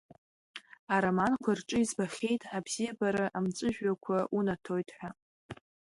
[0.95, 5.09] Ароманқәа рҿы избахьеит абзиабара амҵәыжәҩақәа унаҭоит ҳәа.